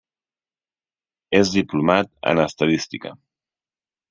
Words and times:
És 1.41 1.51
diplomat 1.57 2.09
en 2.33 2.43
estadística. 2.47 3.15